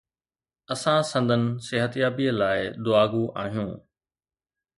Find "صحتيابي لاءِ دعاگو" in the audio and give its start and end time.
1.67-3.23